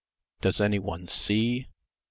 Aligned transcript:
Does 0.41 0.59
anyone 0.59 1.05
see?" 1.07 1.67